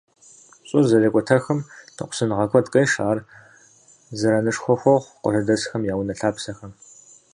[0.67, 1.59] Щӏыр зэрекӏуэтэхым
[1.95, 3.19] ныкъусаныгъэ куэд къешэ, ар
[4.19, 6.71] зэранышхуэ хуохъу къуажэдэсхэм я унэ-лъапсэхэм.